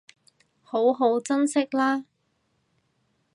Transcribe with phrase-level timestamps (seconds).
[0.63, 2.05] 好好珍惜喇